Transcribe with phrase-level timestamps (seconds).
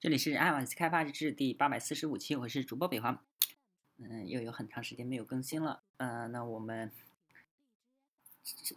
[0.00, 3.20] 这里是 iOS 开发日志第八百四十五期，我是主播北华。
[3.96, 5.82] 嗯，又有很长时间没有更新了。
[5.96, 6.92] 呃，那我们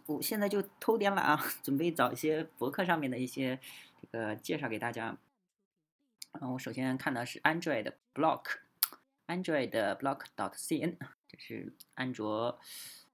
[0.06, 3.60] 我现在就偷点懒啊， 准备找一些博客上面的一些
[4.00, 5.16] 这个介绍给大家。
[6.32, 10.96] 嗯，我首先看的是 Android Block，Android Block dot cn，
[11.28, 12.58] 这是安卓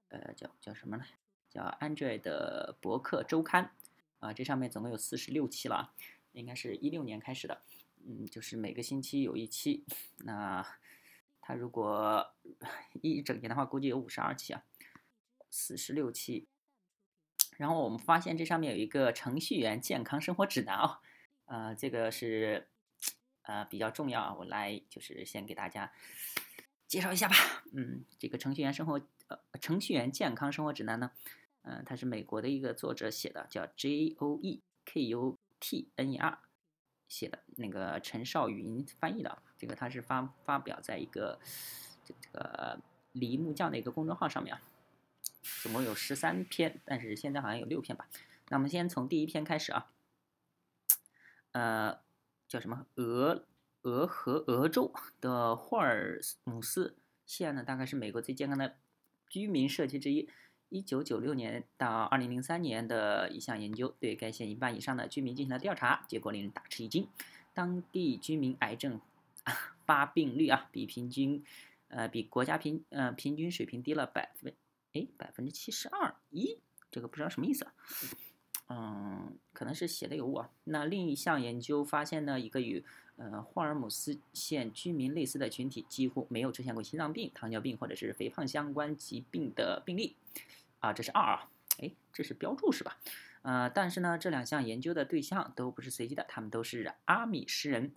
[0.07, 1.05] 呃叫叫什么呢？
[1.51, 3.69] 叫 Android 博客周刊
[4.19, 5.93] 啊，这上面总共有四十六期了，
[6.31, 7.61] 应该是一六年开始的。
[8.05, 9.85] 嗯，就是每个星期有一期，
[10.19, 10.65] 那
[11.41, 12.33] 他如果
[13.01, 14.63] 一整年的话，估计有五十二期啊，
[15.49, 16.47] 四十六期。
[17.57, 21.01] 然后我们发现这上面有一个程序员健康生活指南啊，
[21.45, 22.69] 呃，这个是
[23.41, 25.91] 呃比较重要啊，我来就是先给大家
[26.87, 27.35] 介绍一下吧。
[27.73, 31.11] 嗯，这个程序员生活呃程序员健康生活指南呢，
[31.63, 36.39] 嗯，它是美国的一个作者写的，叫 J O E K U T N E R。
[37.09, 41.37] 写的那个陈少云翻译的，这个他是发发表在一个
[42.05, 42.79] 这这个
[43.11, 44.61] 李木匠的一个公众号上面啊，
[45.61, 48.07] 总共有十三篇，但是现在好像有六篇吧。
[48.49, 49.91] 那我们先从第一篇开始啊，
[51.51, 51.99] 呃，
[52.47, 52.85] 叫什么？
[52.95, 53.45] 俄
[53.81, 56.95] 俄和俄州的霍尔姆斯
[57.25, 58.77] 县呢，大概是美国最健康的
[59.27, 60.29] 居民社区之一。
[60.69, 67.07] 一九九六年到二零零三年的一项研究，对该县一半以上的居民进行了调查，结果令人大吃一惊。
[67.53, 69.01] 当地居民癌症
[69.85, 71.43] 发病率啊，比平均，
[71.87, 74.53] 呃，比国家平呃平均水平低了百分，
[74.93, 76.57] 哎，百分之七十二一，
[76.91, 77.73] 这个不知道什么意思啊？
[78.69, 80.51] 嗯，可能是写的有误啊。
[80.65, 82.85] 那另一项研究发现呢，一个与
[83.17, 90.15] 呃霍尔姆斯县居民类似的群体，几乎没有出现过心脏病、糖尿病或者是肥胖相关疾病的病例。
[90.79, 91.49] 啊，这是二啊，
[91.79, 92.97] 哎，这是标注是吧？
[93.41, 97.93] 呃，但是呢，这两项研究的对象都不是随机的，他们都是阿米什人。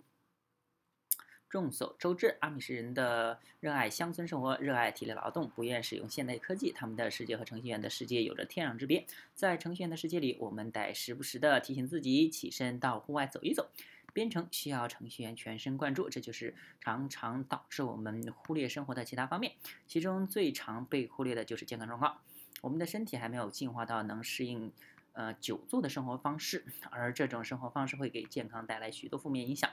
[1.49, 6.71] 众所周知，阿米什人的热爱乡村生活，热爱体力劳动，不愿使用现代科技。
[6.71, 9.05] 他们的世界和程序员的世界有着天壤之别。
[9.35, 13.69] 在程序员的世界里，我们得时不时的提醒自己起身到户外走一走。
[14.13, 19.53] 编程需要程序员全神贯注，这就是常常导致我们忽略生活的其他方面。
[19.85, 22.19] 其中最常被忽略的就是健康状况。
[22.63, 24.71] 我们的身体还没有进化到能适应，
[25.11, 29.69] 呃，久坐的生活方式，而这种生活方式会给健康带来许多负面影响。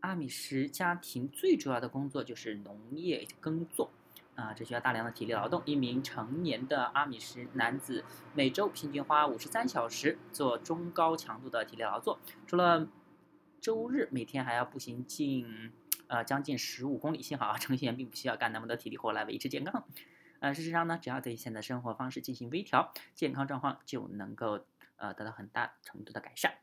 [0.00, 3.92] 阿米什家庭最主要的工作就是农业耕作，
[4.34, 5.62] 啊，这需要大量的体力劳动。
[5.64, 8.04] 一名成年的阿米什男子
[8.34, 12.18] 每周平均花五十三小时做中高强度的体力劳作，
[12.48, 12.88] 除了
[13.60, 15.70] 周日每天还要步行近，
[16.08, 17.22] 呃，将近十五公里。
[17.22, 19.84] 幸好 程序员并不需要干那么多体力活来维持健康。
[20.40, 26.58] 呃，事实上呢，只要对现在生活方式进行微调，健康状况就能够呃得到很大程度的改善。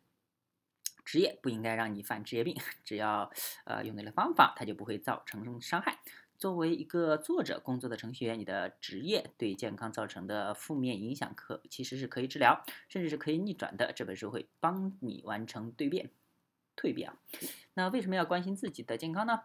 [1.06, 3.32] 职业不应该让你犯职业病，只要
[3.64, 6.00] 呃用对了方法，它就不会造成伤害。
[6.38, 13.94] 作为一个作者工作的程序员，你的职业对健康造成的负面影响可其实是可以治疗，甚至是可以逆转的。
[13.94, 16.10] 这本书会帮你完成蜕变、
[16.76, 17.18] 蜕变啊。
[17.76, 19.44] 那为什么要关心自己的健康呢？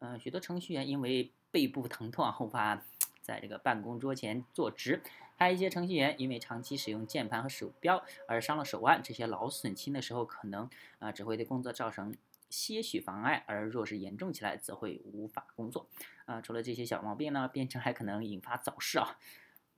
[0.00, 2.84] 嗯，许多程序员因为背部疼痛啊，后发。
[3.20, 5.02] 在这个办公桌前坐直，
[5.36, 9.02] 还有一些程序员因为长期使用键盘和鼠标而伤了手腕。
[9.02, 12.14] 这些劳损轻的时候可能啊只会对工作造成
[12.48, 15.86] 些许妨碍，而若是严重起来则会无法工作。
[16.24, 19.18] 啊，除了这些小毛病呢，编程还可能引发早逝啊。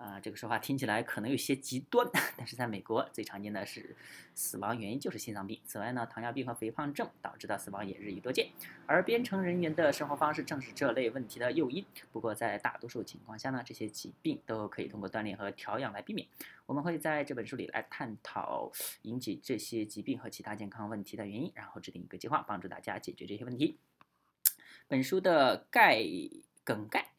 [0.02, 2.04] 啊，这个说话听起来可能有些极端，
[2.36, 3.94] 但是在美国最常见的是
[4.34, 5.60] 死亡原因就是心脏病。
[5.64, 8.48] 此外呢，糖尿病和肥胖症导致的死亡也日益多见，
[8.84, 11.86] 而编程人员的生活方式正是这类问题的诱因。
[12.10, 16.26] 不过在大多数情况下呢，这些疾病都可以通过锻炼和调养来避免。
[16.66, 23.78] 我们会在这本书里来探讨引起这些疾病和其他健康问题的原因，然后制定一个计划，帮助大家解决这些问题。
[24.88, 26.02] 本书的概
[26.64, 27.12] 梗概。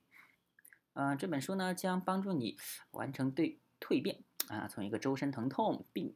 [0.94, 2.58] 呃，这本书呢将帮助你
[2.92, 6.16] 完成对蜕变啊，从一个周身疼痛、病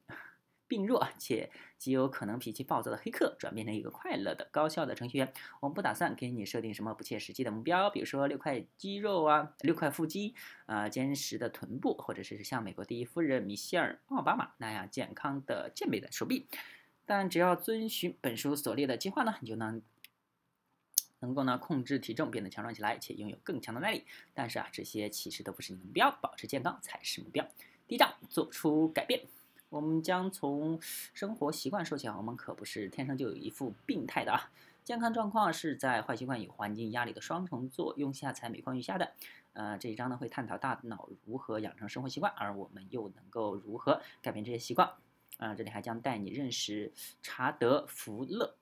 [0.68, 5.34] 病弱且极有可能脾气暴躁的黑客，转变成一个快乐的、高效的程序员。
[5.62, 10.36] 我们不打算给你设定什么不切实际的目标，比如说六块肌肉啊、六块腹肌
[10.66, 16.48] 啊、坚实的臀部，或者是像美国第一夫人米歇尔·奥巴马那样健康的健美的手臂。
[17.06, 19.82] 但只要遵循本书所列的计划呢，你就能。
[21.20, 24.06] 能够呢控制体重，变得强壮起来，且拥有更强的耐力。
[24.34, 27.48] 但是啊，这些其实都不是你的目标，保持健康才是目标。
[27.88, 29.26] 第一章，做出改变。
[29.70, 30.80] 我们将从
[31.14, 34.50] 生活习惯说起啊，我们可不是天生就有一副病态的啊。
[34.84, 39.12] 健康状况是在坏习惯与环境压力的双重作用下才每况愈下的。
[39.52, 44.90] 呃，这一章呢会探讨大脑如何养成生活习惯，而我们又能够如何改变这些习惯。
[45.38, 48.56] 啊，这里还将带你认识查德·福勒。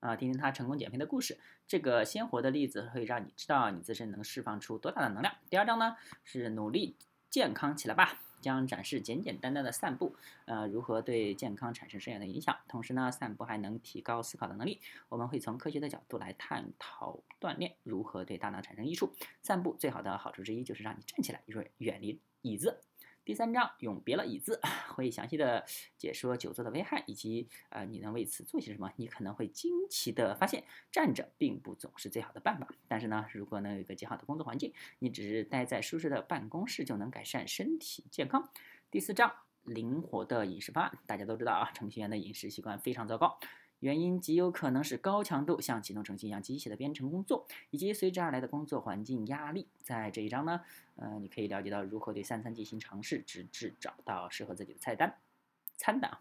[0.00, 1.38] 啊，听听他成功减肥的故事。
[1.66, 5.34] 这个鲜活的例子会让你知道你自身能释放出多大的能量。
[5.50, 6.96] 第二章呢是努力
[7.30, 8.20] 健康起来吧。
[8.40, 10.14] 将展示简简单单的散步，
[10.44, 12.56] 呃，如何对健康产生深远的影响。
[12.68, 14.80] 同时呢，散步还能提高思考的能力。
[15.08, 19.12] 我们会从科学的角度来探讨锻炼如何对大脑产生益处。
[19.42, 22.80] 散步最好的好处之一就是让你站起来，远远离椅子。
[23.28, 24.58] 第三章永别了椅子，
[24.96, 25.62] 会详细的
[25.98, 28.90] 解说久坐的危害，以及呃你能为此做些什么。
[28.96, 32.66] 你可能会惊奇的发现，站着并不总是最好的办法。
[32.88, 38.48] 但是呢，如果能有一个极好的工作环境，你只是待在舒适的办公室就能改善身体健康。
[38.90, 39.30] 第四章
[39.64, 43.38] 灵活的饮食方案，大家都知道啊，程序员的饮食习惯非常糟糕。
[43.80, 49.68] 原因极有可能是高强度像启动程序一样机械的编程工作，以及随之而来的工作环境压力。
[49.82, 50.62] 在这一章呢，
[50.96, 55.18] 呃，你可以了解到如何对三餐进行尝试，直至找到适合自己的菜单
[55.76, 56.18] 餐单。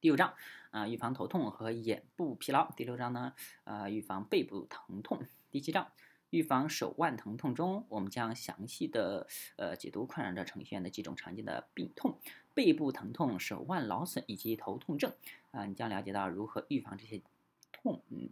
[0.00, 0.34] 第五章
[0.70, 2.70] 啊，预防头痛和眼部疲劳。
[2.72, 3.32] 第六章呢，
[3.64, 5.20] 呃，预防背部疼痛。
[5.50, 5.86] 第七章。
[6.30, 9.26] 预防手腕疼痛中，我们将详细的
[9.56, 12.18] 呃解读困扰着程序员的几种常见的病痛：
[12.54, 15.12] 背部疼痛、手腕劳损以及头痛症。
[15.52, 17.22] 啊，你将了解到如何预防这些
[17.70, 18.28] 痛嗯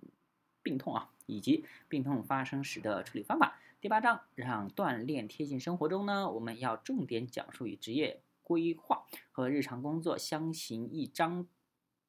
[0.62, 3.60] 病痛啊，以及病痛发生时的处理方法。
[3.80, 11.46] 第八章让锻炼贴近生活中呢，我们要重点讲述与职业规划和日常工作相形一章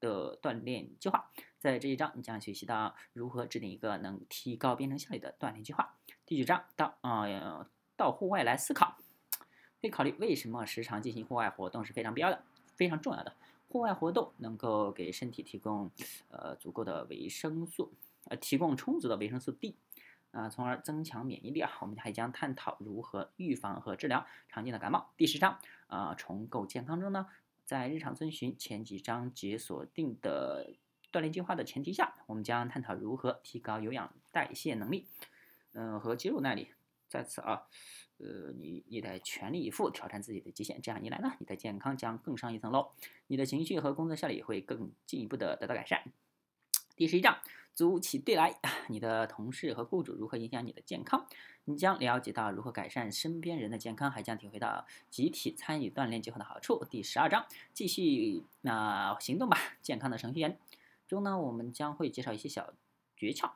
[0.04, 1.32] 的锻炼计划。
[1.60, 5.96] 在这一章，你将学习到如何制定一个能提高编程效率的锻炼计划。
[6.26, 8.98] 第九章到啊，到户外来思考，
[9.82, 12.44] 会考虑为什么时常进行户外活动是非常必要的、
[12.76, 13.34] 非常重要的。
[13.70, 15.90] 户外活动能够给身体提供
[16.28, 17.94] 呃足够的维生素，
[18.26, 19.78] 呃提供充足的维生素 D，
[20.32, 21.72] 啊，从而增强免疫力啊。
[21.80, 25.12] 我们还将探讨如何预防和治疗常见的感冒。
[25.16, 25.58] 第十章
[25.88, 27.28] 啊，重构健康中呢，
[27.74, 30.76] 在日常遵循前几章节所定的。
[31.12, 35.08] 锻炼计划的前提下，我们将探讨如何提高有氧代谢能力，
[35.74, 36.68] 嗯，和肌肉耐力。
[37.10, 37.64] 在此啊，
[38.20, 42.92] 呃，你你得全力以赴挑战自己的极限，这样一来呢，你的健康将更上一层楼，
[43.26, 46.04] 你的情绪和工作效率也会更进一步的得到改善。
[46.96, 47.40] 第十一章，
[47.74, 48.60] 组起队来，
[48.90, 51.28] 你的同事和雇主如何影响你的健康？
[51.66, 56.84] 你将了解到如何改善身边人的健康，还将体会到集体参与锻炼计划的好处。
[56.90, 60.60] 第十二章，继续那行动吧，健康的程序员。
[61.08, 62.74] 中呢，我们将会介绍一些小
[63.16, 63.52] 诀窍，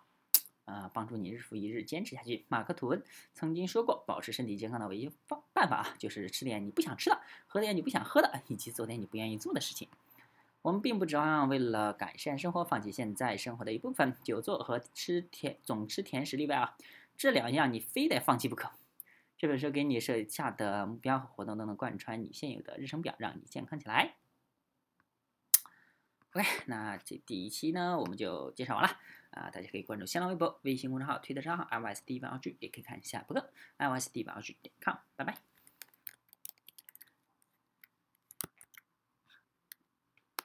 [0.63, 2.45] 啊，帮助你日复一日坚持下去。
[2.47, 9.89] 马克吐温曾经说过，保持身体健康的唯一方办法啊就是吃点你不想吃的，喝点你不想喝的，以及做点你不愿意做的事情。
[10.61, 16.77] 我们并不指望为了改善生活放弃现在生活的一部分，久坐和吃甜总吃甜食例外啊，
[17.17, 18.71] 这两样你非得放弃不可。
[19.37, 24.15] 这本书给你设下的目标和活动都能贯穿你现有的日程表，让你健康起来。
[26.31, 28.89] OK，那这第一期呢，我们就介绍完了
[29.31, 29.49] 啊！
[29.49, 35.46] 大家可以关注新浪微博、微信公众号、推特账号 iysd 八 G，也可以看一下博客 iysd 八 G 点 com，拜拜。